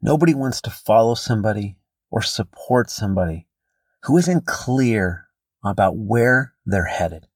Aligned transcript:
Nobody 0.00 0.32
wants 0.32 0.60
to 0.60 0.70
follow 0.70 1.16
somebody 1.16 1.76
or 2.08 2.22
support 2.22 2.88
somebody 2.88 3.48
who 4.04 4.16
isn't 4.16 4.46
clear 4.46 5.26
about 5.64 5.96
where 5.96 6.54
they're 6.64 6.84
headed. 6.84 7.26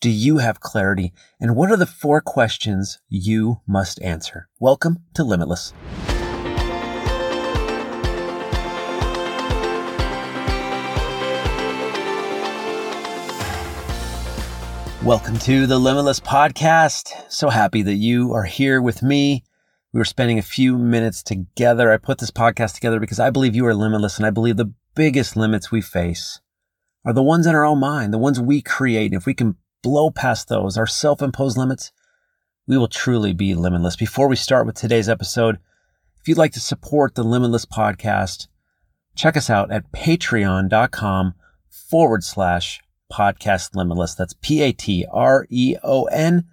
Do 0.00 0.08
you 0.08 0.38
have 0.38 0.60
clarity? 0.60 1.12
And 1.38 1.54
what 1.54 1.70
are 1.70 1.76
the 1.76 1.84
four 1.84 2.22
questions 2.22 3.00
you 3.10 3.60
must 3.66 4.00
answer? 4.00 4.48
Welcome 4.58 5.00
to 5.12 5.22
Limitless. 5.22 5.74
Welcome 15.04 15.38
to 15.40 15.66
the 15.66 15.78
Limitless 15.78 16.20
Podcast. 16.20 17.10
So 17.30 17.50
happy 17.50 17.82
that 17.82 17.96
you 17.96 18.32
are 18.32 18.44
here 18.44 18.80
with 18.80 19.02
me. 19.02 19.44
We 19.92 19.98
were 19.98 20.04
spending 20.04 20.38
a 20.38 20.42
few 20.42 20.78
minutes 20.78 21.22
together. 21.22 21.90
I 21.90 21.96
put 21.96 22.18
this 22.18 22.30
podcast 22.30 22.74
together 22.74 23.00
because 23.00 23.18
I 23.18 23.30
believe 23.30 23.56
you 23.56 23.66
are 23.66 23.74
limitless 23.74 24.18
and 24.18 24.26
I 24.26 24.30
believe 24.30 24.56
the 24.56 24.72
biggest 24.94 25.36
limits 25.36 25.72
we 25.72 25.80
face 25.80 26.40
are 27.04 27.12
the 27.12 27.22
ones 27.22 27.46
in 27.46 27.54
our 27.54 27.64
own 27.64 27.80
mind, 27.80 28.12
the 28.12 28.18
ones 28.18 28.40
we 28.40 28.62
create. 28.62 29.12
And 29.12 29.20
if 29.20 29.26
we 29.26 29.34
can 29.34 29.56
blow 29.82 30.10
past 30.10 30.48
those, 30.48 30.76
our 30.76 30.86
self-imposed 30.86 31.56
limits, 31.56 31.90
we 32.66 32.78
will 32.78 32.88
truly 32.88 33.32
be 33.32 33.54
limitless. 33.54 33.96
Before 33.96 34.28
we 34.28 34.36
start 34.36 34.64
with 34.64 34.76
today's 34.76 35.08
episode, 35.08 35.58
if 36.20 36.28
you'd 36.28 36.38
like 36.38 36.52
to 36.52 36.60
support 36.60 37.14
the 37.14 37.24
Limitless 37.24 37.64
podcast, 37.64 38.46
check 39.16 39.36
us 39.36 39.50
out 39.50 39.72
at 39.72 39.90
patreon.com 39.90 41.34
forward 41.68 42.22
slash 42.22 42.80
podcast 43.10 43.74
limitless. 43.74 44.14
That's 44.14 44.34
P 44.40 44.62
A 44.62 44.72
T 44.72 45.04
R 45.10 45.46
E 45.50 45.76
O 45.82 46.04
N 46.04 46.44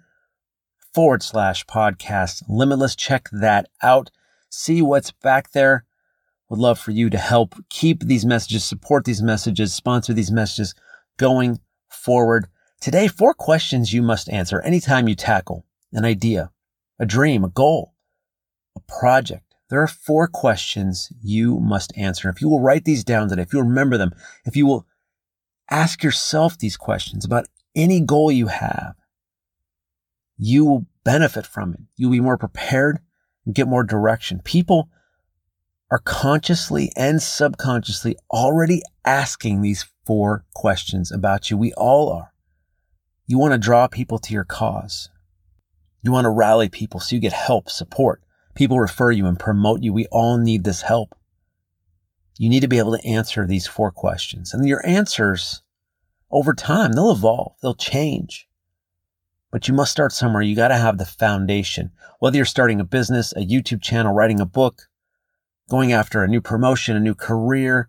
forward 0.98 1.22
slash 1.22 1.64
podcast 1.66 2.42
limitless. 2.48 2.96
Check 2.96 3.28
that 3.30 3.68
out. 3.84 4.10
See 4.50 4.82
what's 4.82 5.12
back 5.12 5.52
there. 5.52 5.84
Would 6.48 6.58
love 6.58 6.76
for 6.76 6.90
you 6.90 7.08
to 7.08 7.18
help 7.18 7.54
keep 7.70 8.02
these 8.02 8.26
messages, 8.26 8.64
support 8.64 9.04
these 9.04 9.22
messages, 9.22 9.72
sponsor 9.72 10.12
these 10.12 10.32
messages 10.32 10.74
going 11.16 11.60
forward. 11.88 12.48
Today, 12.80 13.06
four 13.06 13.32
questions 13.32 13.92
you 13.92 14.02
must 14.02 14.28
answer 14.28 14.60
anytime 14.62 15.06
you 15.06 15.14
tackle 15.14 15.64
an 15.92 16.04
idea, 16.04 16.50
a 16.98 17.06
dream, 17.06 17.44
a 17.44 17.48
goal, 17.48 17.94
a 18.74 18.80
project. 18.80 19.54
There 19.70 19.80
are 19.80 19.86
four 19.86 20.26
questions 20.26 21.12
you 21.22 21.60
must 21.60 21.96
answer. 21.96 22.28
If 22.28 22.40
you 22.40 22.48
will 22.48 22.60
write 22.60 22.86
these 22.86 23.04
down 23.04 23.28
today, 23.28 23.42
if 23.42 23.52
you 23.52 23.60
remember 23.60 23.98
them, 23.98 24.16
if 24.44 24.56
you 24.56 24.66
will 24.66 24.84
ask 25.70 26.02
yourself 26.02 26.58
these 26.58 26.76
questions 26.76 27.24
about 27.24 27.46
any 27.76 28.00
goal 28.00 28.32
you 28.32 28.48
have, 28.48 28.96
you 30.38 30.64
will 30.64 30.86
benefit 31.04 31.46
from 31.46 31.74
it. 31.74 31.80
You'll 31.96 32.12
be 32.12 32.20
more 32.20 32.38
prepared 32.38 33.00
and 33.44 33.54
get 33.54 33.68
more 33.68 33.84
direction. 33.84 34.40
People 34.44 34.88
are 35.90 35.98
consciously 35.98 36.92
and 36.96 37.20
subconsciously 37.20 38.16
already 38.30 38.82
asking 39.04 39.62
these 39.62 39.86
four 40.04 40.44
questions 40.54 41.10
about 41.10 41.50
you. 41.50 41.56
We 41.56 41.72
all 41.74 42.12
are. 42.12 42.32
You 43.26 43.38
want 43.38 43.52
to 43.52 43.58
draw 43.58 43.86
people 43.88 44.18
to 44.18 44.32
your 44.32 44.44
cause. 44.44 45.10
You 46.02 46.12
want 46.12 46.24
to 46.26 46.30
rally 46.30 46.68
people 46.68 47.00
so 47.00 47.16
you 47.16 47.20
get 47.20 47.32
help, 47.32 47.68
support. 47.68 48.22
People 48.54 48.80
refer 48.80 49.10
you 49.10 49.26
and 49.26 49.38
promote 49.38 49.82
you. 49.82 49.92
We 49.92 50.06
all 50.06 50.38
need 50.38 50.64
this 50.64 50.82
help. 50.82 51.14
You 52.38 52.48
need 52.48 52.60
to 52.60 52.68
be 52.68 52.78
able 52.78 52.96
to 52.96 53.06
answer 53.06 53.46
these 53.46 53.66
four 53.66 53.90
questions. 53.90 54.54
And 54.54 54.66
your 54.66 54.86
answers 54.86 55.62
over 56.30 56.54
time, 56.54 56.92
they'll 56.92 57.10
evolve, 57.10 57.54
they'll 57.62 57.74
change. 57.74 58.47
But 59.50 59.66
you 59.66 59.74
must 59.74 59.92
start 59.92 60.12
somewhere. 60.12 60.42
You 60.42 60.54
got 60.54 60.68
to 60.68 60.76
have 60.76 60.98
the 60.98 61.06
foundation. 61.06 61.90
Whether 62.18 62.36
you're 62.36 62.44
starting 62.44 62.80
a 62.80 62.84
business, 62.84 63.32
a 63.32 63.40
YouTube 63.40 63.82
channel, 63.82 64.12
writing 64.12 64.40
a 64.40 64.46
book, 64.46 64.88
going 65.70 65.92
after 65.92 66.22
a 66.22 66.28
new 66.28 66.40
promotion, 66.40 66.96
a 66.96 67.00
new 67.00 67.14
career, 67.14 67.88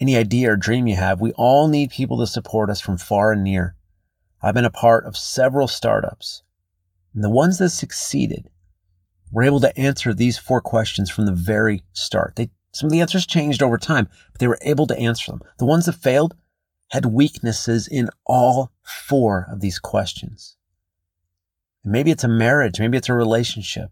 any 0.00 0.16
idea 0.16 0.52
or 0.52 0.56
dream 0.56 0.86
you 0.86 0.96
have, 0.96 1.20
we 1.20 1.32
all 1.32 1.68
need 1.68 1.90
people 1.90 2.18
to 2.18 2.26
support 2.26 2.70
us 2.70 2.80
from 2.80 2.98
far 2.98 3.32
and 3.32 3.42
near. 3.42 3.74
I've 4.42 4.54
been 4.54 4.64
a 4.64 4.70
part 4.70 5.06
of 5.06 5.16
several 5.16 5.66
startups, 5.66 6.42
and 7.14 7.24
the 7.24 7.30
ones 7.30 7.58
that 7.58 7.70
succeeded 7.70 8.50
were 9.32 9.42
able 9.42 9.60
to 9.60 9.76
answer 9.78 10.14
these 10.14 10.38
four 10.38 10.60
questions 10.60 11.10
from 11.10 11.26
the 11.26 11.32
very 11.32 11.82
start. 11.92 12.36
They, 12.36 12.50
some 12.72 12.86
of 12.86 12.92
the 12.92 13.00
answers 13.00 13.26
changed 13.26 13.62
over 13.62 13.78
time, 13.78 14.08
but 14.32 14.40
they 14.40 14.46
were 14.46 14.58
able 14.62 14.86
to 14.86 14.98
answer 14.98 15.32
them. 15.32 15.40
The 15.58 15.64
ones 15.64 15.86
that 15.86 15.94
failed 15.94 16.36
had 16.90 17.06
weaknesses 17.06 17.88
in 17.88 18.10
all 18.24 18.72
four 18.82 19.48
of 19.50 19.60
these 19.60 19.78
questions. 19.78 20.57
Maybe 21.84 22.10
it's 22.10 22.24
a 22.24 22.28
marriage. 22.28 22.78
Maybe 22.78 22.98
it's 22.98 23.08
a 23.08 23.14
relationship. 23.14 23.90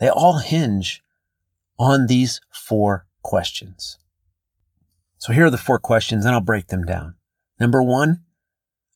They 0.00 0.08
all 0.08 0.38
hinge 0.38 1.02
on 1.78 2.06
these 2.06 2.40
four 2.50 3.06
questions. 3.22 3.98
So 5.18 5.32
here 5.32 5.46
are 5.46 5.50
the 5.50 5.58
four 5.58 5.78
questions 5.78 6.24
and 6.24 6.34
I'll 6.34 6.40
break 6.40 6.68
them 6.68 6.84
down. 6.84 7.14
Number 7.60 7.82
one, 7.82 8.22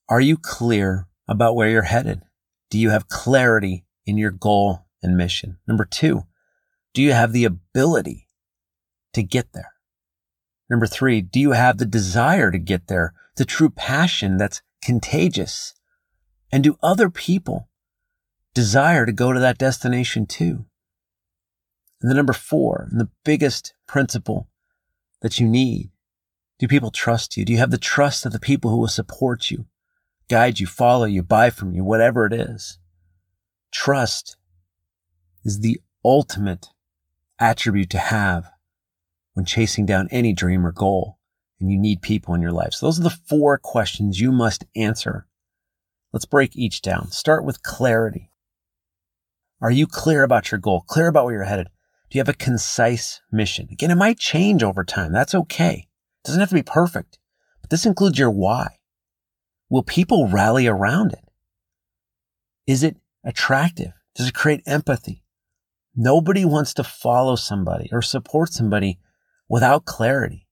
are 0.09 0.21
you 0.21 0.37
clear 0.37 1.07
about 1.29 1.55
where 1.55 1.69
you're 1.69 1.83
headed? 1.83 2.23
Do 2.71 2.79
you 2.79 2.91
have 2.91 3.09
clarity 3.09 3.85
in 4.05 4.19
your 4.19 4.31
goal 4.31 4.87
and 5.03 5.17
mission? 5.17 5.59
Number 5.69 5.85
two, 5.85 6.25
do 6.95 7.03
you 7.03 7.13
have 7.13 7.33
the 7.33 7.45
ability 7.45 8.29
to 9.13 9.23
get 9.23 9.53
there? 9.53 9.73
Number 10.69 10.87
three, 10.87 11.21
do 11.21 11.39
you 11.39 11.53
have 11.53 11.79
the 11.79 11.87
desire 11.87 12.51
to 12.51 12.59
get 12.59 12.89
there? 12.89 13.15
The 13.37 13.45
true 13.45 13.71
passion 13.71 14.37
that's 14.37 14.63
contagious? 14.83 15.75
And 16.51 16.65
do 16.65 16.77
other 16.83 17.11
people 17.11 17.69
desire 18.57 19.05
to 19.05 19.13
go 19.13 19.35
to 19.35 19.39
that 19.39 19.59
destination 19.59 20.25
too. 20.25 20.65
And 22.01 22.11
the 22.11 22.15
number 22.15 22.33
four, 22.33 22.89
and 22.91 22.99
the 22.99 23.11
biggest 23.23 23.75
principle 23.87 24.49
that 25.21 25.39
you 25.39 25.47
need. 25.47 25.91
Do 26.59 26.67
people 26.67 26.91
trust 26.91 27.37
you? 27.37 27.45
Do 27.45 27.53
you 27.53 27.59
have 27.59 27.71
the 27.71 27.77
trust 27.77 28.25
of 28.25 28.33
the 28.33 28.41
people 28.41 28.71
who 28.71 28.79
will 28.79 28.89
support 28.89 29.51
you, 29.51 29.67
guide 30.31 30.59
you, 30.59 30.67
follow 30.67 31.05
you, 31.05 31.23
buy 31.23 31.51
from 31.51 31.75
you, 31.75 31.85
whatever 31.85 32.25
it 32.25 32.33
is? 32.33 32.79
Trust 33.71 34.39
is 35.45 35.61
the 35.61 35.79
ultimate 36.03 36.69
attribute 37.39 37.91
to 37.91 37.99
have 37.99 38.47
when 39.35 39.45
chasing 39.45 39.85
down 39.85 40.09
any 40.11 40.33
dream 40.33 40.67
or 40.67 40.73
goal 40.73 41.19
and 41.61 41.71
you 41.71 41.79
need 41.79 42.01
people 42.01 42.33
in 42.33 42.41
your 42.41 42.53
life. 42.53 42.73
So 42.73 42.87
those 42.87 42.99
are 42.99 43.03
the 43.03 43.11
four 43.11 43.59
questions 43.59 44.19
you 44.19 44.33
must 44.33 44.65
answer. 44.75 45.27
Let's 46.11 46.25
break 46.25 46.57
each 46.57 46.81
down. 46.81 47.11
Start 47.11 47.45
with 47.45 47.63
clarity. 47.63 48.31
Are 49.61 49.71
you 49.71 49.87
clear 49.87 50.23
about 50.23 50.51
your 50.51 50.61
goal? 50.61 50.83
Clear 50.87 51.09
about 51.09 51.25
where 51.25 51.35
you're 51.35 51.45
headed? 51.45 51.69
Do 52.11 52.19
you 52.19 52.21
have 52.21 52.29
a 52.29 52.35
concise 52.35 53.21
mission? 53.33 53.69
Again, 53.71 53.91
it 53.91 53.97
might 53.97 54.19
change 54.19 54.63
over 54.63 54.85
time. 54.85 55.13
That's 55.13 55.35
okay. 55.35 55.89
It 55.89 56.27
doesn't 56.27 56.41
have 56.41 56.51
to 56.51 56.55
be 56.55 56.63
perfect, 56.63 57.19
but 57.61 57.71
this 57.71 57.87
includes 57.87 58.19
your 58.19 58.31
why. 58.31 58.77
Will 59.69 59.83
people 59.83 60.29
rally 60.29 60.67
around 60.67 61.13
it? 61.13 61.25
Is 62.67 62.83
it 62.83 62.97
attractive? 63.25 63.93
Does 64.15 64.29
it 64.29 64.35
create 64.35 64.63
empathy? 64.67 65.25
Nobody 65.95 66.45
wants 66.45 66.75
to 66.75 66.85
follow 66.85 67.37
somebody 67.37 67.89
or 67.91 68.03
support 68.03 68.53
somebody 68.53 68.99
without 69.49 69.87
clarity. 69.87 70.47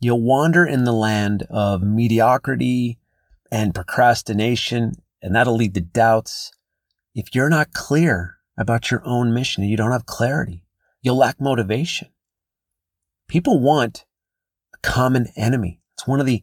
You'll 0.00 0.22
wander 0.22 0.64
in 0.64 0.84
the 0.84 0.92
land 0.92 1.46
of 1.50 1.82
mediocrity 1.82 2.98
and 3.50 3.74
procrastination, 3.74 4.94
and 5.20 5.34
that'll 5.34 5.56
lead 5.56 5.74
to 5.74 5.80
doubts 5.80 6.52
if 7.14 7.34
you're 7.34 7.50
not 7.50 7.72
clear 7.72 8.36
about 8.56 8.90
your 8.90 9.02
own 9.04 9.32
mission 9.32 9.62
and 9.62 9.70
you 9.70 9.76
don't 9.76 9.92
have 9.92 10.06
clarity, 10.06 10.64
you'll 11.02 11.16
lack 11.16 11.40
motivation. 11.40 12.08
People 13.28 13.60
want 13.60 14.04
a 14.74 14.78
common 14.86 15.28
enemy. 15.36 15.80
It's 15.94 16.06
one 16.06 16.20
of 16.20 16.26
the 16.26 16.42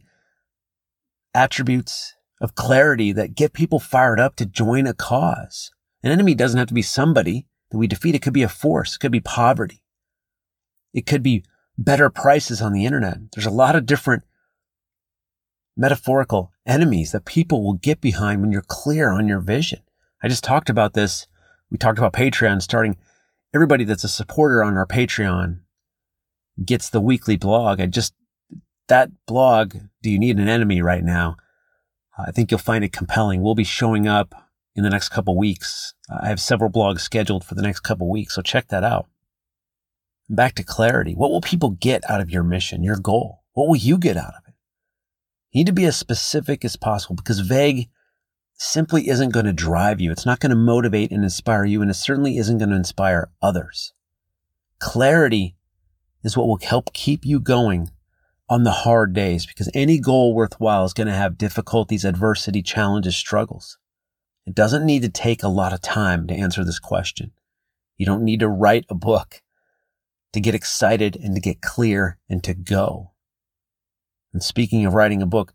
attributes 1.34 2.14
of 2.40 2.54
clarity 2.54 3.12
that 3.12 3.34
get 3.34 3.52
people 3.52 3.78
fired 3.78 4.18
up 4.18 4.36
to 4.36 4.46
join 4.46 4.86
a 4.86 4.94
cause. 4.94 5.70
An 6.02 6.10
enemy 6.10 6.34
doesn't 6.34 6.58
have 6.58 6.68
to 6.68 6.74
be 6.74 6.82
somebody 6.82 7.46
that 7.70 7.78
we 7.78 7.86
defeat. 7.86 8.14
It 8.14 8.22
could 8.22 8.32
be 8.32 8.42
a 8.42 8.48
force. 8.48 8.96
It 8.96 9.00
could 9.00 9.12
be 9.12 9.20
poverty. 9.20 9.82
It 10.92 11.06
could 11.06 11.22
be 11.22 11.44
better 11.76 12.10
prices 12.10 12.60
on 12.60 12.72
the 12.72 12.84
internet. 12.84 13.18
There's 13.32 13.46
a 13.46 13.50
lot 13.50 13.76
of 13.76 13.86
different 13.86 14.24
metaphorical 15.76 16.52
enemies 16.66 17.12
that 17.12 17.24
people 17.24 17.62
will 17.62 17.74
get 17.74 18.00
behind 18.00 18.40
when 18.40 18.52
you're 18.52 18.62
clear 18.62 19.10
on 19.10 19.28
your 19.28 19.40
vision. 19.40 19.80
I 20.22 20.28
just 20.28 20.44
talked 20.44 20.70
about 20.70 20.94
this. 20.94 21.26
We 21.70 21.78
talked 21.78 21.98
about 21.98 22.12
Patreon 22.12 22.62
starting. 22.62 22.96
Everybody 23.54 23.84
that's 23.84 24.04
a 24.04 24.08
supporter 24.08 24.62
on 24.62 24.76
our 24.76 24.86
Patreon 24.86 25.60
gets 26.64 26.90
the 26.90 27.00
weekly 27.00 27.36
blog. 27.36 27.80
I 27.80 27.86
just, 27.86 28.14
that 28.88 29.10
blog, 29.26 29.76
Do 30.02 30.10
You 30.10 30.18
Need 30.18 30.38
an 30.38 30.48
Enemy 30.48 30.82
right 30.82 31.02
now? 31.02 31.36
Uh, 32.18 32.24
I 32.28 32.32
think 32.32 32.50
you'll 32.50 32.58
find 32.58 32.84
it 32.84 32.92
compelling. 32.92 33.42
We'll 33.42 33.54
be 33.54 33.64
showing 33.64 34.06
up 34.06 34.34
in 34.74 34.82
the 34.82 34.90
next 34.90 35.08
couple 35.08 35.36
weeks. 35.36 35.94
I 36.10 36.28
have 36.28 36.40
several 36.40 36.70
blogs 36.70 37.00
scheduled 37.00 37.44
for 37.44 37.54
the 37.54 37.62
next 37.62 37.80
couple 37.80 38.10
weeks, 38.10 38.34
so 38.34 38.42
check 38.42 38.68
that 38.68 38.84
out. 38.84 39.08
Back 40.28 40.54
to 40.56 40.62
clarity. 40.62 41.14
What 41.14 41.30
will 41.30 41.40
people 41.40 41.70
get 41.70 42.08
out 42.08 42.20
of 42.20 42.30
your 42.30 42.44
mission, 42.44 42.84
your 42.84 42.98
goal? 42.98 43.42
What 43.52 43.68
will 43.68 43.76
you 43.76 43.98
get 43.98 44.16
out 44.16 44.34
of 44.36 44.42
it? 44.46 44.54
You 45.50 45.60
need 45.60 45.66
to 45.66 45.72
be 45.72 45.86
as 45.86 45.96
specific 45.96 46.64
as 46.64 46.76
possible 46.76 47.16
because 47.16 47.40
vague 47.40 47.88
simply 48.60 49.08
isn't 49.08 49.32
going 49.32 49.46
to 49.46 49.52
drive 49.52 50.00
you. 50.00 50.12
It's 50.12 50.26
not 50.26 50.38
going 50.38 50.50
to 50.50 50.56
motivate 50.56 51.10
and 51.10 51.24
inspire 51.24 51.64
you, 51.64 51.80
and 51.80 51.90
it 51.90 51.94
certainly 51.94 52.36
isn't 52.36 52.58
going 52.58 52.68
to 52.68 52.76
inspire 52.76 53.30
others. 53.40 53.94
Clarity 54.78 55.56
is 56.22 56.36
what 56.36 56.46
will 56.46 56.58
help 56.58 56.92
keep 56.92 57.24
you 57.24 57.40
going 57.40 57.90
on 58.50 58.64
the 58.64 58.70
hard 58.70 59.14
days 59.14 59.46
because 59.46 59.70
any 59.72 59.98
goal 59.98 60.34
worthwhile 60.34 60.84
is 60.84 60.92
going 60.92 61.06
to 61.06 61.14
have 61.14 61.38
difficulties, 61.38 62.04
adversity, 62.04 62.62
challenges, 62.62 63.16
struggles. 63.16 63.78
It 64.46 64.54
doesn't 64.54 64.84
need 64.84 65.02
to 65.02 65.08
take 65.08 65.42
a 65.42 65.48
lot 65.48 65.72
of 65.72 65.80
time 65.80 66.26
to 66.26 66.34
answer 66.34 66.62
this 66.62 66.78
question. 66.78 67.32
You 67.96 68.04
don't 68.04 68.24
need 68.24 68.40
to 68.40 68.48
write 68.48 68.84
a 68.90 68.94
book 68.94 69.42
to 70.34 70.40
get 70.40 70.54
excited 70.54 71.16
and 71.16 71.34
to 71.34 71.40
get 71.40 71.62
clear 71.62 72.18
and 72.28 72.44
to 72.44 72.52
go. 72.52 73.12
And 74.34 74.42
speaking 74.42 74.84
of 74.84 74.94
writing 74.94 75.22
a 75.22 75.26
book, 75.26 75.54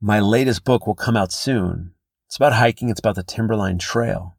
my 0.00 0.18
latest 0.18 0.64
book 0.64 0.86
will 0.86 0.94
come 0.94 1.16
out 1.16 1.32
soon. 1.32 1.92
It's 2.26 2.36
about 2.36 2.54
hiking. 2.54 2.88
It's 2.88 3.00
about 3.00 3.14
the 3.14 3.22
Timberline 3.22 3.78
Trail. 3.78 4.36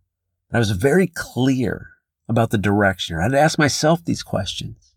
And 0.50 0.58
I 0.58 0.60
was 0.60 0.72
very 0.72 1.08
clear 1.08 1.90
about 2.30 2.50
the 2.50 2.58
direction. 2.58 3.18
I 3.18 3.24
had 3.24 3.32
to 3.32 3.40
ask 3.40 3.58
myself 3.58 4.04
these 4.04 4.24
questions. 4.24 4.94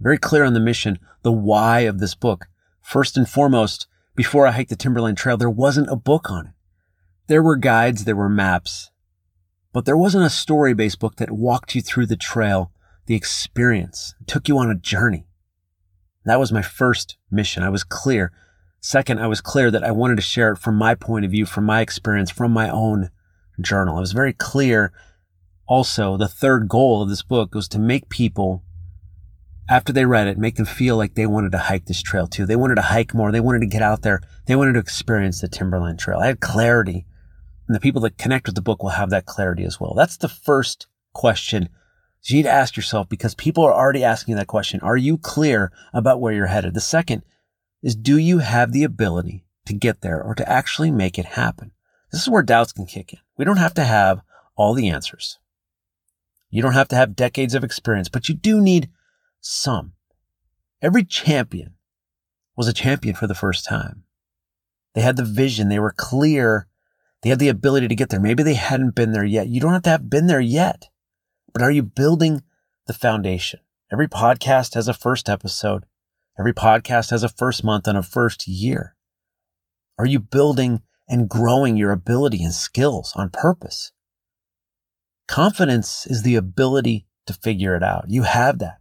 Very 0.00 0.18
clear 0.18 0.44
on 0.44 0.54
the 0.54 0.60
mission, 0.60 0.98
the 1.22 1.32
why 1.32 1.80
of 1.80 2.00
this 2.00 2.14
book. 2.14 2.46
First 2.80 3.16
and 3.16 3.28
foremost, 3.28 3.86
before 4.16 4.46
I 4.46 4.50
hiked 4.50 4.70
the 4.70 4.76
Timberline 4.76 5.14
Trail, 5.14 5.36
there 5.36 5.48
wasn't 5.48 5.90
a 5.90 5.96
book 5.96 6.30
on 6.30 6.46
it. 6.48 6.52
There 7.28 7.42
were 7.42 7.56
guides, 7.56 8.04
there 8.04 8.16
were 8.16 8.28
maps, 8.28 8.90
but 9.72 9.84
there 9.84 9.96
wasn't 9.96 10.26
a 10.26 10.30
story 10.30 10.74
based 10.74 10.98
book 10.98 11.16
that 11.16 11.30
walked 11.30 11.74
you 11.74 11.82
through 11.82 12.06
the 12.06 12.16
trail, 12.16 12.72
the 13.06 13.14
experience, 13.14 14.14
took 14.26 14.48
you 14.48 14.58
on 14.58 14.70
a 14.70 14.74
journey. 14.74 15.26
That 16.24 16.40
was 16.40 16.52
my 16.52 16.62
first 16.62 17.16
mission. 17.30 17.62
I 17.62 17.68
was 17.68 17.84
clear. 17.84 18.32
Second, 18.84 19.20
I 19.20 19.28
was 19.28 19.40
clear 19.40 19.70
that 19.70 19.84
I 19.84 19.92
wanted 19.92 20.16
to 20.16 20.22
share 20.22 20.52
it 20.52 20.58
from 20.58 20.74
my 20.74 20.96
point 20.96 21.24
of 21.24 21.30
view, 21.30 21.46
from 21.46 21.64
my 21.64 21.80
experience, 21.80 22.32
from 22.32 22.50
my 22.50 22.68
own 22.68 23.10
journal. 23.60 23.96
I 23.96 24.00
was 24.00 24.12
very 24.12 24.32
clear. 24.32 24.92
Also, 25.66 26.16
the 26.16 26.26
third 26.26 26.68
goal 26.68 27.00
of 27.00 27.08
this 27.08 27.22
book 27.22 27.54
was 27.54 27.68
to 27.68 27.78
make 27.78 28.08
people, 28.08 28.64
after 29.70 29.92
they 29.92 30.04
read 30.04 30.26
it, 30.26 30.36
make 30.36 30.56
them 30.56 30.66
feel 30.66 30.96
like 30.96 31.14
they 31.14 31.28
wanted 31.28 31.52
to 31.52 31.58
hike 31.58 31.86
this 31.86 32.02
trail 32.02 32.26
too. 32.26 32.44
They 32.44 32.56
wanted 32.56 32.74
to 32.74 32.82
hike 32.82 33.14
more. 33.14 33.30
They 33.30 33.38
wanted 33.38 33.60
to 33.60 33.66
get 33.66 33.82
out 33.82 34.02
there. 34.02 34.20
They 34.46 34.56
wanted 34.56 34.72
to 34.72 34.80
experience 34.80 35.40
the 35.40 35.48
Timberline 35.48 35.96
Trail. 35.96 36.18
I 36.18 36.26
had 36.26 36.40
clarity 36.40 37.06
and 37.68 37.76
the 37.76 37.80
people 37.80 38.02
that 38.02 38.18
connect 38.18 38.46
with 38.46 38.56
the 38.56 38.62
book 38.62 38.82
will 38.82 38.90
have 38.90 39.10
that 39.10 39.26
clarity 39.26 39.64
as 39.64 39.78
well. 39.78 39.94
That's 39.94 40.16
the 40.16 40.28
first 40.28 40.88
question 41.12 41.68
you 42.24 42.36
need 42.36 42.42
to 42.44 42.50
ask 42.50 42.76
yourself 42.76 43.08
because 43.08 43.34
people 43.34 43.64
are 43.64 43.74
already 43.74 44.04
asking 44.04 44.36
that 44.36 44.46
question. 44.46 44.80
Are 44.80 44.96
you 44.96 45.18
clear 45.18 45.72
about 45.92 46.20
where 46.20 46.32
you're 46.32 46.46
headed? 46.46 46.74
The 46.74 46.80
second 46.80 47.22
is 47.82 47.96
do 47.96 48.16
you 48.16 48.38
have 48.38 48.72
the 48.72 48.84
ability 48.84 49.44
to 49.66 49.74
get 49.74 50.00
there 50.00 50.22
or 50.22 50.34
to 50.34 50.48
actually 50.48 50.90
make 50.90 51.18
it 51.18 51.24
happen? 51.24 51.72
This 52.10 52.22
is 52.22 52.28
where 52.28 52.42
doubts 52.42 52.72
can 52.72 52.86
kick 52.86 53.12
in. 53.12 53.18
We 53.36 53.44
don't 53.44 53.56
have 53.56 53.74
to 53.74 53.84
have 53.84 54.22
all 54.56 54.74
the 54.74 54.88
answers. 54.88 55.38
You 56.50 56.62
don't 56.62 56.74
have 56.74 56.88
to 56.88 56.96
have 56.96 57.16
decades 57.16 57.54
of 57.54 57.64
experience, 57.64 58.08
but 58.08 58.28
you 58.28 58.34
do 58.34 58.60
need 58.60 58.90
some. 59.40 59.92
Every 60.82 61.04
champion 61.04 61.74
was 62.56 62.68
a 62.68 62.72
champion 62.72 63.14
for 63.14 63.26
the 63.26 63.34
first 63.34 63.64
time. 63.64 64.04
They 64.94 65.00
had 65.00 65.16
the 65.16 65.24
vision. 65.24 65.68
They 65.68 65.78
were 65.78 65.94
clear 65.96 66.68
they 67.22 67.30
had 67.30 67.38
the 67.38 67.48
ability 67.48 67.88
to 67.88 67.94
get 67.94 68.10
there. 68.10 68.20
Maybe 68.20 68.42
they 68.42 68.54
hadn't 68.54 68.94
been 68.94 69.12
there 69.12 69.24
yet. 69.24 69.48
You 69.48 69.60
don't 69.60 69.72
have 69.72 69.82
to 69.82 69.90
have 69.90 70.10
been 70.10 70.26
there 70.26 70.40
yet, 70.40 70.88
but 71.52 71.62
are 71.62 71.70
you 71.70 71.82
building 71.82 72.42
the 72.86 72.92
foundation? 72.92 73.60
Every 73.92 74.08
podcast 74.08 74.74
has 74.74 74.88
a 74.88 74.94
first 74.94 75.28
episode. 75.28 75.84
Every 76.38 76.54
podcast 76.54 77.10
has 77.10 77.22
a 77.22 77.28
first 77.28 77.62
month 77.62 77.86
and 77.86 77.98
a 77.98 78.02
first 78.02 78.48
year. 78.48 78.96
Are 79.98 80.06
you 80.06 80.18
building 80.18 80.82
and 81.08 81.28
growing 81.28 81.76
your 81.76 81.92
ability 81.92 82.42
and 82.42 82.54
skills 82.54 83.12
on 83.14 83.28
purpose? 83.28 83.92
Confidence 85.28 86.06
is 86.06 86.22
the 86.22 86.36
ability 86.36 87.06
to 87.26 87.34
figure 87.34 87.76
it 87.76 87.82
out. 87.82 88.06
You 88.08 88.22
have 88.22 88.58
that. 88.60 88.78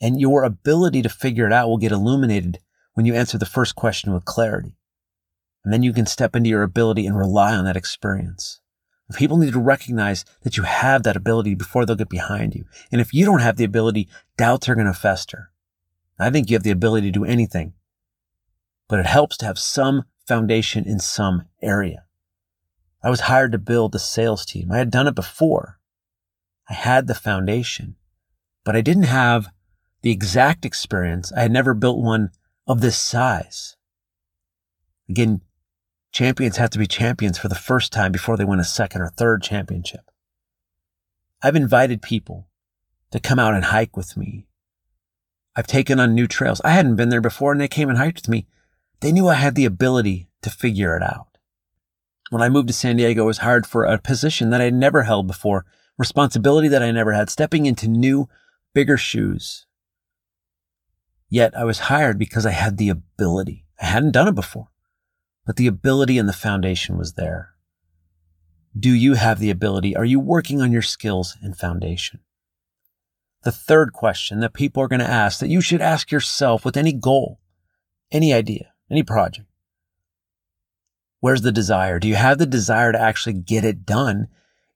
And 0.00 0.18
your 0.18 0.44
ability 0.44 1.02
to 1.02 1.10
figure 1.10 1.46
it 1.46 1.52
out 1.52 1.68
will 1.68 1.76
get 1.76 1.92
illuminated 1.92 2.58
when 2.94 3.04
you 3.04 3.14
answer 3.14 3.36
the 3.36 3.44
first 3.44 3.76
question 3.76 4.14
with 4.14 4.24
clarity. 4.24 4.76
And 5.64 5.72
then 5.72 5.82
you 5.82 5.92
can 5.92 6.06
step 6.06 6.34
into 6.34 6.48
your 6.48 6.62
ability 6.62 7.06
and 7.06 7.16
rely 7.16 7.54
on 7.54 7.66
that 7.66 7.76
experience. 7.76 8.60
People 9.14 9.36
need 9.36 9.52
to 9.52 9.60
recognize 9.60 10.24
that 10.42 10.56
you 10.56 10.62
have 10.62 11.02
that 11.02 11.16
ability 11.16 11.54
before 11.54 11.84
they'll 11.84 11.96
get 11.96 12.08
behind 12.08 12.54
you. 12.54 12.64
And 12.90 13.00
if 13.00 13.12
you 13.12 13.26
don't 13.26 13.40
have 13.40 13.56
the 13.56 13.64
ability, 13.64 14.08
doubts 14.38 14.68
are 14.68 14.74
going 14.74 14.86
to 14.86 14.94
fester. 14.94 15.49
I 16.20 16.30
think 16.30 16.50
you 16.50 16.54
have 16.54 16.62
the 16.62 16.70
ability 16.70 17.08
to 17.08 17.18
do 17.18 17.24
anything, 17.24 17.74
but 18.88 18.98
it 18.98 19.06
helps 19.06 19.36
to 19.38 19.46
have 19.46 19.58
some 19.58 20.04
foundation 20.26 20.84
in 20.84 20.98
some 20.98 21.44
area. 21.62 22.04
I 23.02 23.10
was 23.10 23.20
hired 23.20 23.52
to 23.52 23.58
build 23.58 23.94
a 23.94 23.98
sales 23.98 24.44
team. 24.44 24.70
I 24.70 24.78
had 24.78 24.90
done 24.90 25.06
it 25.06 25.14
before. 25.14 25.78
I 26.68 26.74
had 26.74 27.06
the 27.06 27.14
foundation, 27.14 27.96
but 28.64 28.76
I 28.76 28.80
didn't 28.80 29.04
have 29.04 29.48
the 30.02 30.10
exact 30.10 30.64
experience. 30.64 31.32
I 31.32 31.40
had 31.42 31.52
never 31.52 31.74
built 31.74 31.98
one 31.98 32.30
of 32.66 32.80
this 32.80 32.98
size. 32.98 33.76
Again, 35.08 35.40
Champions 36.12 36.56
have 36.56 36.70
to 36.70 36.78
be 36.78 36.86
champions 36.86 37.38
for 37.38 37.48
the 37.48 37.54
first 37.54 37.92
time 37.92 38.10
before 38.10 38.36
they 38.36 38.44
win 38.44 38.58
a 38.58 38.64
second 38.64 39.00
or 39.00 39.08
third 39.08 39.42
championship. 39.42 40.10
I've 41.42 41.56
invited 41.56 42.02
people 42.02 42.48
to 43.12 43.20
come 43.20 43.38
out 43.38 43.54
and 43.54 43.66
hike 43.66 43.96
with 43.96 44.16
me. 44.16 44.46
I've 45.56 45.66
taken 45.66 45.98
on 46.00 46.14
new 46.14 46.26
trails. 46.26 46.60
I 46.64 46.70
hadn't 46.70 46.96
been 46.96 47.08
there 47.08 47.20
before 47.20 47.52
and 47.52 47.60
they 47.60 47.68
came 47.68 47.88
and 47.88 47.98
hiked 47.98 48.22
with 48.22 48.28
me. 48.28 48.46
They 49.00 49.12
knew 49.12 49.28
I 49.28 49.34
had 49.34 49.54
the 49.54 49.64
ability 49.64 50.28
to 50.42 50.50
figure 50.50 50.96
it 50.96 51.02
out. 51.02 51.38
When 52.30 52.42
I 52.42 52.48
moved 52.48 52.68
to 52.68 52.74
San 52.74 52.96
Diego, 52.96 53.24
I 53.24 53.26
was 53.26 53.38
hired 53.38 53.66
for 53.66 53.84
a 53.84 53.98
position 53.98 54.50
that 54.50 54.60
I 54.60 54.64
had 54.64 54.74
never 54.74 55.02
held 55.02 55.26
before, 55.26 55.66
responsibility 55.98 56.68
that 56.68 56.82
I 56.82 56.92
never 56.92 57.12
had, 57.12 57.28
stepping 57.28 57.66
into 57.66 57.88
new, 57.88 58.28
bigger 58.72 58.96
shoes. 58.96 59.66
Yet 61.28 61.56
I 61.56 61.64
was 61.64 61.80
hired 61.80 62.18
because 62.18 62.46
I 62.46 62.52
had 62.52 62.76
the 62.76 62.88
ability. 62.88 63.66
I 63.80 63.86
hadn't 63.86 64.12
done 64.12 64.28
it 64.28 64.34
before 64.34 64.70
but 65.50 65.56
the 65.56 65.66
ability 65.66 66.16
and 66.16 66.28
the 66.28 66.32
foundation 66.32 66.96
was 66.96 67.14
there. 67.14 67.54
Do 68.78 68.90
you 68.90 69.14
have 69.14 69.40
the 69.40 69.50
ability? 69.50 69.96
Are 69.96 70.04
you 70.04 70.20
working 70.20 70.60
on 70.60 70.70
your 70.70 70.80
skills 70.80 71.36
and 71.42 71.56
foundation? 71.56 72.20
The 73.42 73.52
third 73.52 73.92
question 73.92 74.40
that 74.40 74.52
people 74.52 74.82
are 74.82 74.88
going 74.88 75.00
to 75.00 75.06
ask 75.06 75.40
that 75.40 75.48
you 75.48 75.60
should 75.60 75.80
ask 75.80 76.10
yourself 76.10 76.64
with 76.64 76.76
any 76.76 76.92
goal, 76.92 77.40
any 78.12 78.34
idea, 78.34 78.72
any 78.90 79.02
project. 79.02 79.46
Where's 81.20 81.42
the 81.42 81.52
desire? 81.52 81.98
Do 81.98 82.08
you 82.08 82.16
have 82.16 82.38
the 82.38 82.46
desire 82.46 82.92
to 82.92 83.00
actually 83.00 83.34
get 83.34 83.64
it 83.64 83.86
done? 83.86 84.28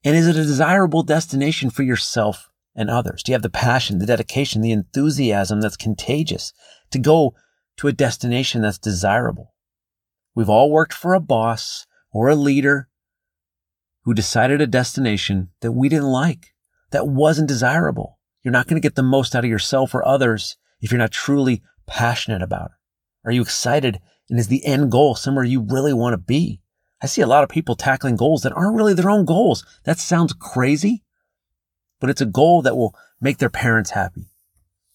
And 0.03 0.17
is 0.17 0.27
it 0.27 0.37
a 0.37 0.45
desirable 0.45 1.03
destination 1.03 1.71
for 1.71 1.83
yourself 1.83 2.51
and 2.75 2.91
others? 2.91 3.23
Do 3.23 3.33
you 3.33 3.35
have 3.35 3.43
the 3.43 3.51
passion, 3.51 3.99
the 3.99 4.07
dedication, 4.07 4.63
the 4.63 4.73
enthusiasm 4.73 5.61
that's 5.61 5.77
contagious 5.77 6.53
to 6.91 6.99
go 6.99 7.35
to 7.79 7.89
a 7.89 7.93
destination 7.93 8.63
that's 8.63 8.79
desirable? 8.79 9.55
We've 10.35 10.51
all 10.51 10.71
worked 10.71 10.93
for 10.93 11.15
a 11.15 11.21
boss 11.21 11.87
or 12.11 12.29
a 12.29 12.35
leader 12.35 12.89
who 14.05 14.15
decided 14.15 14.61
a 14.61 14.67
destination 14.67 15.51
that 15.61 15.73
we 15.73 15.89
didn't 15.89 16.11
like, 16.11 16.55
that 16.91 17.09
wasn't 17.09 17.49
desirable. 17.49 18.14
You're 18.45 18.53
not 18.53 18.69
going 18.69 18.81
to 18.81 18.87
get 18.87 18.95
the 18.95 19.03
most 19.03 19.35
out 19.35 19.45
of 19.45 19.51
yourself 19.51 19.95
or 19.95 20.07
others 20.07 20.57
if 20.81 20.93
you're 20.93 20.99
not 20.99 21.11
truly 21.11 21.63
passionate 21.87 22.43
about 22.43 22.67
it. 22.67 22.77
Are 23.25 23.33
you 23.33 23.43
excited? 23.43 24.01
And 24.29 24.39
is 24.39 24.49
the 24.49 24.65
end 24.65 24.93
goal 24.93 25.15
somewhere 25.15 25.45
you 25.45 25.61
really 25.61 25.95
want 25.95 26.13
to 26.13 26.19
be? 26.19 26.61
I 27.03 27.07
see 27.07 27.23
a 27.23 27.27
lot 27.27 27.43
of 27.43 27.51
people 27.51 27.75
tackling 27.75 28.17
goals 28.17 28.43
that 28.43 28.53
aren't 28.53 28.77
really 28.77 28.95
their 28.95 29.11
own 29.11 29.25
goals. 29.25 29.65
That 29.85 29.99
sounds 29.99 30.33
crazy, 30.33 31.03
but 32.01 32.11
it's 32.11 32.21
a 32.21 32.27
goal 32.27 32.63
that 32.63 32.77
will 32.77 32.95
make 33.21 33.39
their 33.39 33.51
parents 33.51 33.91
happy. 33.91 34.27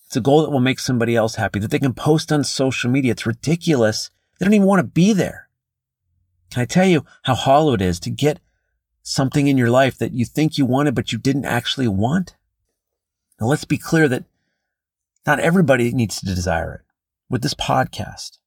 It's 0.06 0.16
a 0.16 0.22
goal 0.22 0.42
that 0.42 0.52
will 0.52 0.60
make 0.60 0.80
somebody 0.80 1.16
else 1.16 1.36
happy 1.36 1.60
that 1.60 1.70
they 1.70 1.80
can 1.80 1.94
post 1.94 2.32
on 2.32 2.44
social 2.44 2.90
media. 2.90 3.12
It's 3.12 3.26
ridiculous 3.26 4.10
they 4.40 4.46
don't 4.46 4.54
even 4.54 4.68
want 4.68 4.80
to 4.80 4.88
be 4.88 5.14
there. 5.14 5.50
Can 6.50 6.62
I 6.62 6.66
tell 6.66 6.86
you 6.86 7.06
how 7.24 7.36
hollow 7.36 7.74
it 7.74 7.82
is 7.82 8.00
to 8.02 8.10
get 8.10 8.40
something 9.04 9.48
in 9.48 9.58
your 9.58 9.70
life 9.70 9.98
that 9.98 10.14
you 10.14 10.26
think 10.26 10.58
you 10.58 10.66
wanted, 10.66 10.96
but 10.96 11.12
you 11.12 11.18
didn't 11.20 11.46
actually 11.46 11.88
want? 11.88 12.36
Now 13.40 13.48
let's 13.48 13.66
be 13.66 13.78
clear 13.78 14.08
that 14.08 14.26
not 15.26 15.40
everybody 15.40 15.92
needs 15.92 16.20
to 16.20 16.26
desire 16.26 16.74
it. 16.76 16.82
With 17.30 17.42
this 17.42 17.54
podcast, 17.54 18.40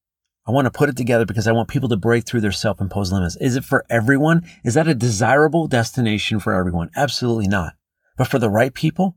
I 0.46 0.50
want 0.50 0.66
to 0.66 0.70
put 0.70 0.88
it 0.88 0.96
together 0.96 1.24
because 1.24 1.46
I 1.46 1.52
want 1.52 1.68
people 1.68 1.88
to 1.88 1.96
break 1.96 2.24
through 2.24 2.40
their 2.40 2.52
self-imposed 2.52 3.12
limits. 3.12 3.36
Is 3.36 3.56
it 3.56 3.64
for 3.64 3.84
everyone? 3.88 4.42
Is 4.64 4.74
that 4.74 4.88
a 4.88 4.94
desirable 4.94 5.68
destination 5.68 6.40
for 6.40 6.52
everyone? 6.52 6.90
Absolutely 6.96 7.46
not. 7.46 7.74
But 8.16 8.26
for 8.26 8.38
the 8.38 8.50
right 8.50 8.74
people, 8.74 9.16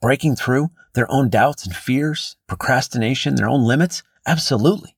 breaking 0.00 0.36
through 0.36 0.70
their 0.94 1.10
own 1.10 1.28
doubts 1.28 1.66
and 1.66 1.74
fears, 1.74 2.36
procrastination, 2.46 3.34
their 3.34 3.48
own 3.48 3.64
limits, 3.64 4.02
absolutely 4.26 4.96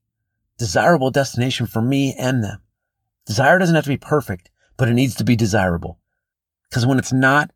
desirable 0.59 1.11
destination 1.11 1.67
for 1.67 1.83
me 1.83 2.15
and 2.19 2.45
them. 2.45 2.61
Desire 3.27 3.59
doesn't 3.59 3.75
have 3.75 3.85
to 3.85 3.91
be 3.91 3.97
perfect, 3.97 4.51
but 4.77 4.89
it 4.89 4.95
needs 4.95 5.15
to 5.17 5.25
be 5.25 5.37
desirable. 5.37 5.99
Because 6.69 6.87
when 6.87 6.99
it's 6.99 7.13
not 7.13 7.51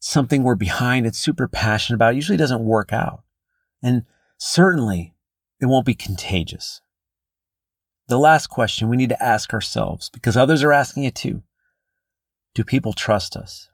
something 0.00 0.42
we're 0.42 0.56
behind, 0.56 1.06
it's 1.06 1.18
super 1.18 1.46
passionate 1.46 1.96
about, 1.96 2.14
it 2.14 2.16
usually 2.16 2.38
doesn't 2.38 2.64
work 2.64 2.92
out. 2.92 3.22
And 3.82 4.04
certainly 4.38 5.14
it 5.60 5.66
won't 5.66 5.86
be 5.86 5.94
contagious. 5.94 6.80
The 8.08 8.18
last 8.18 8.48
question 8.48 8.88
we 8.88 8.96
need 8.96 9.10
to 9.10 9.22
ask 9.22 9.54
ourselves, 9.54 10.08
because 10.10 10.36
others 10.36 10.64
are 10.64 10.72
asking 10.72 11.04
it 11.04 11.14
too. 11.14 11.42
Do 12.54 12.64
people 12.64 12.92
trust 12.92 13.36
us? 13.36 13.68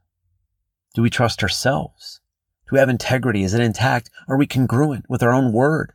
Do 0.94 1.00
we 1.00 1.08
trust 1.08 1.42
ourselves? 1.42 2.20
Do 2.66 2.74
we 2.74 2.80
have 2.80 2.88
integrity? 2.88 3.42
Is 3.44 3.54
it 3.54 3.62
intact? 3.62 4.10
Are 4.28 4.36
we 4.36 4.46
congruent 4.46 5.06
with 5.08 5.22
our 5.22 5.32
own 5.32 5.52
word? 5.52 5.92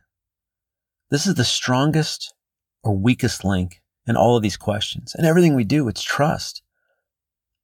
This 1.10 1.26
is 1.26 1.34
the 1.34 1.44
strongest 1.44 2.34
or 2.82 2.96
weakest 2.96 3.44
link 3.44 3.82
in 4.06 4.16
all 4.16 4.36
of 4.36 4.42
these 4.42 4.56
questions. 4.56 5.14
And 5.14 5.26
everything 5.26 5.54
we 5.54 5.64
do, 5.64 5.86
it's 5.86 6.02
trust. 6.02 6.62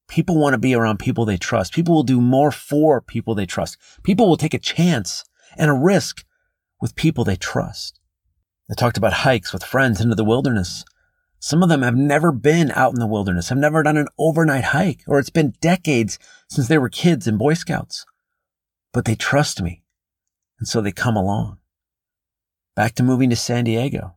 People 0.08 0.38
want 0.38 0.54
to 0.54 0.58
be 0.58 0.74
around 0.74 0.98
people 0.98 1.24
they 1.24 1.36
trust. 1.36 1.74
People 1.74 1.94
will 1.94 2.02
do 2.02 2.20
more 2.20 2.50
for 2.50 3.00
people 3.00 3.34
they 3.34 3.46
trust. 3.46 3.76
People 4.02 4.28
will 4.28 4.36
take 4.36 4.54
a 4.54 4.58
chance 4.58 5.24
and 5.56 5.70
a 5.70 5.74
risk 5.74 6.24
with 6.80 6.96
people 6.96 7.24
they 7.24 7.36
trust. 7.36 8.00
I 8.70 8.74
talked 8.74 8.98
about 8.98 9.12
hikes 9.12 9.52
with 9.52 9.64
friends 9.64 10.00
into 10.00 10.14
the 10.14 10.24
wilderness. 10.24 10.84
Some 11.40 11.62
of 11.62 11.68
them 11.68 11.82
have 11.82 11.94
never 11.94 12.32
been 12.32 12.70
out 12.72 12.92
in 12.92 13.00
the 13.00 13.06
wilderness, 13.06 13.48
have 13.48 13.58
never 13.58 13.82
done 13.82 13.96
an 13.96 14.08
overnight 14.18 14.64
hike, 14.64 15.02
or 15.06 15.18
it's 15.18 15.30
been 15.30 15.54
decades 15.60 16.18
since 16.48 16.68
they 16.68 16.78
were 16.78 16.88
kids 16.88 17.28
in 17.28 17.38
Boy 17.38 17.54
Scouts. 17.54 18.04
But 18.92 19.04
they 19.04 19.14
trust 19.14 19.62
me. 19.62 19.82
And 20.58 20.66
so 20.66 20.80
they 20.80 20.90
come 20.90 21.16
along 21.16 21.58
back 22.78 22.94
to 22.94 23.02
moving 23.02 23.28
to 23.28 23.34
San 23.34 23.64
Diego. 23.64 24.14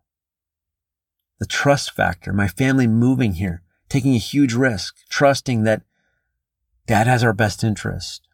The 1.39 1.47
trust 1.47 1.95
factor, 1.95 2.31
my 2.31 2.47
family 2.47 2.85
moving 2.85 3.33
here, 3.33 3.63
taking 3.91 4.15
a 4.15 4.19
huge 4.19 4.53
risk, 4.53 4.95
trusting 5.09 5.63
that 5.63 5.81
dad 6.87 7.07
has 7.07 7.25
our 7.25 7.33
best 7.33 7.61
interest. 7.61 8.25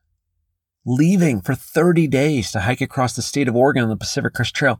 Leaving 0.85 1.41
for 1.41 1.55
30 1.55 2.05
days 2.07 2.51
to 2.51 2.59
hike 2.61 2.79
across 2.79 3.15
the 3.15 3.23
state 3.23 3.47
of 3.47 3.55
Oregon 3.55 3.81
on 3.81 3.89
the 3.89 3.97
Pacific 3.97 4.35
Crest 4.35 4.55
Trail. 4.55 4.79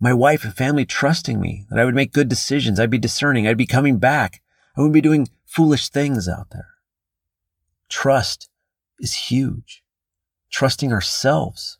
My 0.00 0.12
wife 0.12 0.42
and 0.42 0.52
family 0.52 0.84
trusting 0.84 1.40
me 1.40 1.66
that 1.70 1.78
I 1.78 1.84
would 1.84 1.94
make 1.94 2.12
good 2.12 2.28
decisions. 2.28 2.80
I'd 2.80 2.90
be 2.90 2.98
discerning. 2.98 3.46
I'd 3.46 3.56
be 3.56 3.66
coming 3.66 3.98
back. 3.98 4.42
I 4.76 4.80
wouldn't 4.80 4.94
be 4.94 5.00
doing 5.00 5.28
foolish 5.46 5.88
things 5.88 6.28
out 6.28 6.50
there. 6.50 6.70
Trust 7.88 8.50
is 8.98 9.14
huge. 9.14 9.84
Trusting 10.50 10.92
ourselves. 10.92 11.78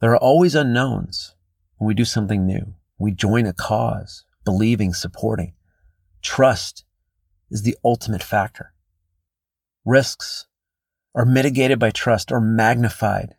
There 0.00 0.10
are 0.10 0.18
always 0.18 0.54
unknowns 0.54 1.34
when 1.78 1.88
we 1.88 1.94
do 1.94 2.04
something 2.04 2.46
new, 2.46 2.74
we 2.98 3.10
join 3.10 3.46
a 3.46 3.54
cause, 3.54 4.24
believing, 4.44 4.92
supporting. 4.92 5.54
Trust 6.24 6.84
is 7.50 7.62
the 7.62 7.76
ultimate 7.84 8.22
factor. 8.22 8.72
Risks 9.84 10.46
are 11.14 11.26
mitigated 11.26 11.78
by 11.78 11.90
trust 11.90 12.32
or 12.32 12.40
magnified 12.40 13.36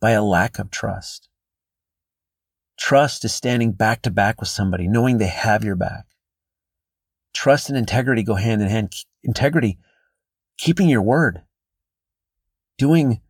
by 0.00 0.12
a 0.12 0.22
lack 0.22 0.58
of 0.58 0.70
trust. 0.70 1.28
Trust 2.78 3.24
is 3.24 3.34
standing 3.34 3.72
back 3.72 4.02
to 4.02 4.10
back 4.10 4.40
with 4.40 4.48
somebody, 4.48 4.86
knowing 4.86 5.18
they 5.18 5.26
have 5.26 5.64
your 5.64 5.74
back. 5.74 6.06
Trust 7.34 7.68
and 7.68 7.76
integrity 7.76 8.22
go 8.22 8.34
hand 8.34 8.62
in 8.62 8.68
hand. 8.68 8.94
Integrity, 9.24 9.78
keeping 10.58 10.88
your 10.88 11.02
word, 11.02 11.42
doing 12.78 13.20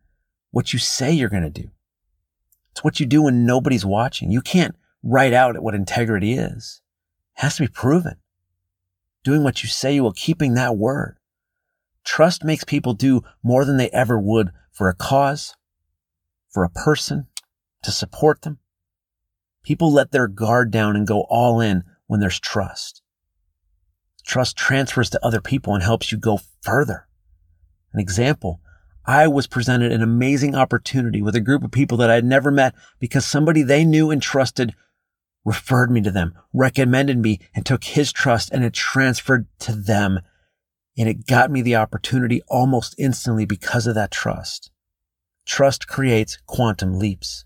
what 0.51 0.71
you 0.71 0.79
say 0.79 1.11
you're 1.11 1.29
going 1.29 1.43
to 1.43 1.49
do. 1.49 1.71
It's 2.71 2.83
what 2.83 2.99
you 2.99 3.07
do 3.07 3.23
when 3.23 3.45
nobody's 3.45 3.85
watching. 3.85 4.31
You 4.31 4.41
can't 4.41 4.75
write 5.01 5.33
out 5.33 5.59
what 5.63 5.73
integrity 5.73 6.33
is. 6.33 6.81
It 7.37 7.41
has 7.41 7.55
to 7.55 7.63
be 7.63 7.67
proven. 7.67 8.17
Doing 9.23 9.43
what 9.43 9.63
you 9.63 9.69
say 9.69 9.99
while 9.99 10.13
keeping 10.13 10.53
that 10.53 10.77
word. 10.77 11.17
Trust 12.03 12.43
makes 12.43 12.63
people 12.63 12.93
do 12.93 13.21
more 13.43 13.65
than 13.65 13.77
they 13.77 13.89
ever 13.89 14.17
would 14.17 14.51
for 14.71 14.87
a 14.87 14.95
cause, 14.95 15.55
for 16.49 16.63
a 16.63 16.69
person, 16.69 17.27
to 17.83 17.91
support 17.91 18.43
them. 18.43 18.59
People 19.63 19.91
let 19.91 20.11
their 20.11 20.27
guard 20.27 20.71
down 20.71 20.95
and 20.95 21.05
go 21.05 21.25
all 21.29 21.59
in 21.59 21.83
when 22.05 22.21
there's 22.21 22.39
trust. 22.39 23.01
Trust 24.25 24.55
transfers 24.55 25.09
to 25.09 25.25
other 25.25 25.41
people 25.41 25.73
and 25.73 25.83
helps 25.83 26.11
you 26.11 26.17
go 26.17 26.39
further. 26.61 27.07
An 27.93 27.99
example, 27.99 28.61
I 29.05 29.27
was 29.27 29.47
presented 29.47 29.91
an 29.91 30.01
amazing 30.01 30.53
opportunity 30.53 31.21
with 31.21 31.35
a 31.35 31.41
group 31.41 31.63
of 31.63 31.71
people 31.71 31.97
that 31.97 32.09
I 32.09 32.15
had 32.15 32.25
never 32.25 32.51
met 32.51 32.75
because 32.99 33.25
somebody 33.25 33.63
they 33.63 33.85
knew 33.85 34.11
and 34.11 34.21
trusted 34.21 34.75
referred 35.47 35.89
me 35.89 36.01
to 36.01 36.11
them, 36.11 36.33
recommended 36.51 37.17
me 37.17 37.39
and 37.55 37.65
took 37.65 37.85
his 37.85 38.11
trust 38.11 38.51
and 38.51 38.65
it 38.65 38.73
transferred 38.73 39.47
to 39.59 39.71
them. 39.71 40.19
And 40.97 41.07
it 41.07 41.25
got 41.25 41.49
me 41.49 41.61
the 41.61 41.77
opportunity 41.77 42.41
almost 42.49 42.93
instantly 42.97 43.45
because 43.45 43.87
of 43.87 43.95
that 43.95 44.11
trust. 44.11 44.71
Trust 45.45 45.87
creates 45.87 46.37
quantum 46.47 46.99
leaps. 46.99 47.45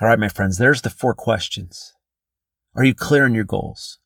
All 0.00 0.06
right, 0.06 0.18
my 0.18 0.28
friends, 0.28 0.58
there's 0.58 0.82
the 0.82 0.90
four 0.90 1.12
questions. 1.12 1.92
Are 2.76 2.84
you 2.84 2.94
clear 2.94 3.24
on 3.24 3.34
your 3.34 3.42
goals? 3.42 3.98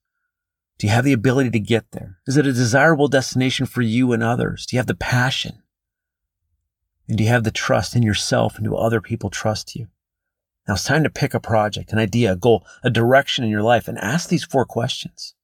Do 0.79 0.87
you 0.87 0.93
have 0.95 1.05
the 1.05 1.13
ability 1.13 1.51
to 1.51 1.61
get 1.61 1.91
there? 1.93 2.17
Is 2.27 2.39
it 2.39 2.47
a 2.47 2.53
desirable 2.55 3.09
destination 3.09 3.67
for 3.67 3.83
you 3.83 4.15
and 4.15 4.23
others? 4.23 4.65
Do 4.65 4.75
you 4.75 4.79
have 4.79 4.87
the 4.87 4.95
passion? 4.95 5.63
And 7.07 7.19
do 7.19 7.25
you 7.25 7.31
have 7.31 7.45
the 7.45 7.51
trust 7.51 7.95
in 7.95 8.03
yourself 8.03 8.57
and 8.57 8.65
do 8.65 8.75
other 8.75 9.03
people 9.03 9.29
trust 9.29 9.77
you? 9.77 9.89
Now 10.67 10.75
it's 10.75 10.85
time 10.85 11.05
to 11.05 11.11
pick 11.11 11.35
a 11.35 11.41
project, 11.41 11.93
an 11.93 11.99
idea, 11.99 12.33
a 12.33 12.37
goal, 12.37 12.67
a 12.83 12.91
direction 12.91 13.45
in 13.45 13.51
your 13.51 13.63
life 13.63 13.87
and 13.87 13.99
ask 13.99 14.29
these 14.29 14.45
four 14.45 14.65
questions. 14.65 15.35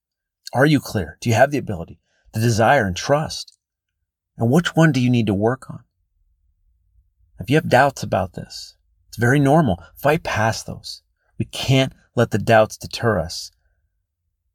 Are 0.53 0.67
you 0.67 0.81
clear? 0.81 1.19
Do 1.21 1.29
you 1.29 1.35
have 1.35 1.51
the 1.51 1.59
ability, 1.59 2.01
the 2.33 2.41
desire 2.41 2.87
and 2.87 2.97
trust? 2.97 3.59
And 4.39 4.51
which 4.51 4.75
one 4.75 4.93
do 4.93 5.01
you 5.01 5.11
need 5.11 5.27
to 5.27 5.35
work 5.35 5.69
on? 5.71 5.85
If 7.39 7.51
you 7.51 7.57
have 7.57 7.69
doubts 7.69 8.03
about 8.03 8.33
this, 8.33 8.77
it's 9.09 9.19
very 9.19 9.39
normal. 9.39 9.83
Fight 9.95 10.23
past 10.23 10.67
those. 10.67 11.03
We 11.39 11.45
can't 11.45 11.93
let 12.15 12.31
the 12.31 12.39
doubts 12.39 12.77
deter 12.77 13.19
us. 13.19 13.51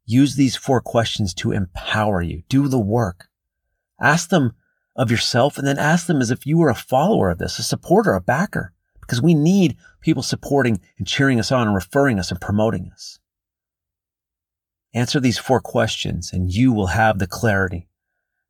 Use 0.04 0.36
these 0.36 0.56
four 0.56 0.80
questions 0.80 1.34
to 1.34 1.52
empower 1.52 2.22
you. 2.22 2.42
Do 2.48 2.68
the 2.68 2.78
work. 2.78 3.26
Ask 4.00 4.28
them 4.28 4.52
of 4.94 5.10
yourself 5.10 5.58
and 5.58 5.66
then 5.66 5.78
ask 5.78 6.06
them 6.06 6.20
as 6.20 6.30
if 6.30 6.46
you 6.46 6.58
were 6.58 6.70
a 6.70 6.74
follower 6.74 7.30
of 7.30 7.38
this, 7.38 7.58
a 7.58 7.62
supporter, 7.62 8.14
a 8.14 8.20
backer, 8.20 8.72
because 9.06 9.22
we 9.22 9.34
need 9.34 9.76
people 10.00 10.22
supporting 10.22 10.80
and 10.98 11.06
cheering 11.06 11.38
us 11.38 11.52
on 11.52 11.66
and 11.66 11.74
referring 11.74 12.18
us 12.18 12.30
and 12.30 12.40
promoting 12.40 12.90
us. 12.92 13.18
Answer 14.94 15.20
these 15.20 15.38
four 15.38 15.60
questions 15.60 16.32
and 16.32 16.52
you 16.52 16.72
will 16.72 16.88
have 16.88 17.18
the 17.18 17.26
clarity. 17.26 17.88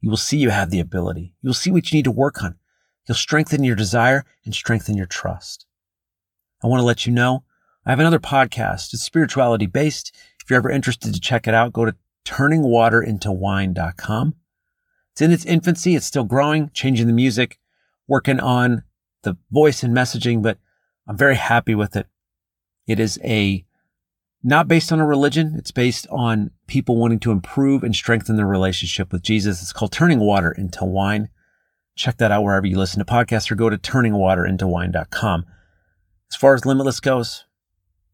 You 0.01 0.11
will 0.11 0.17
see 0.17 0.39
you 0.39 0.51
have 0.51 0.71
the 0.71 0.81
ability. 0.81 1.35
You 1.43 1.49
will 1.49 1.55
see 1.55 1.71
what 1.71 1.91
you 1.91 1.99
need 1.99 2.05
to 2.05 2.11
work 2.11 2.43
on. 2.43 2.57
You'll 3.07 3.17
strengthen 3.17 3.65
your 3.65 3.77
desire 3.77 4.25
and 4.45 4.55
strengthen 4.55 4.97
your 4.97 5.07
trust. 5.07 5.67
I 6.63 6.69
want 6.69 6.81
to 6.81 6.87
let 6.87 7.07
you 7.07 7.13
know 7.13 7.45
I 7.87 7.91
have 7.91 8.01
another 8.01 8.19
podcast. 8.19 8.93
It's 8.93 9.05
spirituality 9.05 9.67
based. 9.67 10.13
If 10.43 10.51
you're 10.51 10.57
ever 10.57 10.71
interested 10.71 11.15
to 11.15 11.21
check 11.21 11.47
it 11.47 11.55
out, 11.55 11.73
go 11.73 11.85
to 11.85 11.95
turningwaterinTowine.com. 12.25 14.35
It's 15.13 15.21
in 15.21 15.31
its 15.31 15.45
infancy. 15.45 15.95
It's 15.95 16.07
still 16.07 16.25
growing, 16.25 16.71
changing 16.75 17.07
the 17.07 17.13
music, 17.13 17.61
working 18.09 18.41
on 18.41 18.83
the 19.27 19.37
voice 19.51 19.83
and 19.83 19.95
messaging, 19.95 20.43
but 20.43 20.59
I'm 21.07 21.17
very 21.17 21.37
happy 21.37 21.75
with 21.75 21.97
it. 21.97 22.07
It 22.87 22.99
is 22.99 23.19
a 23.23 23.67
not 24.43 24.69
based 24.69 24.93
on 24.93 25.01
a 25.01 25.07
religion. 25.07 25.55
It's 25.59 25.73
based 25.73 26.07
on 26.09 26.53
people 26.69 26.97
wanting 26.97 27.19
to 27.21 27.33
improve 27.33 27.83
and 27.83 27.95
strengthen 27.95 28.37
their 28.37 28.47
relationship 28.47 29.13
with 29.13 29.23
Jesus. 29.23 29.61
It's 29.61 29.73
called 29.73 29.91
Turning 29.91 30.21
Water 30.21 30.53
into 30.53 30.85
Wine. 30.85 31.29
Check 31.97 32.19
that 32.19 32.31
out 32.31 32.45
wherever 32.45 32.67
you 32.67 32.79
listen 32.79 33.05
to 33.05 33.05
podcasts 33.05 33.51
or 33.51 33.57
go 33.57 33.69
to 33.69 33.77
turningwaterinTowine.com. 33.77 35.47
As 36.31 36.37
far 36.37 36.55
as 36.55 36.65
Limitless 36.65 37.01
goes, 37.01 37.45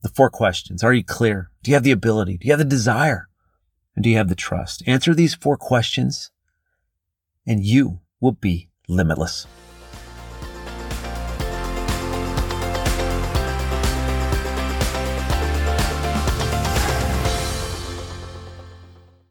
the 0.03 0.09
four 0.09 0.31
questions. 0.31 0.83
Are 0.83 0.95
you 0.95 1.05
clear? 1.05 1.51
Do 1.63 1.71
you 1.71 1.75
have 1.75 1.85
the 1.85 1.93
ability? 1.93 2.39
Do 2.39 2.47
you 2.47 2.53
have 2.53 2.59
the 2.59 2.65
desire? 2.65 3.29
And 3.95 4.03
do 4.03 4.09
you 4.09 4.17
have 4.17 4.29
the 4.29 4.35
trust? 4.35 4.83
Answer 4.87 5.15
these 5.15 5.35
four 5.35 5.59
questions 5.59 6.31
and 7.47 7.63
you 7.63 8.01
will 8.21 8.33
be 8.33 8.71
limitless. 8.89 9.47